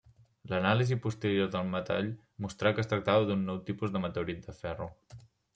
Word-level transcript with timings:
L'anàlisi 0.51 0.97
posterior 1.03 1.51
del 1.57 1.69
metall 1.75 2.09
mostrà 2.45 2.73
que 2.79 2.83
es 2.87 2.91
tractava 2.95 3.29
d'un 3.29 3.47
nou 3.51 3.63
tipus 3.71 3.97
de 3.97 4.05
meteorit 4.07 4.45
de 4.49 4.61
ferro. 4.65 4.91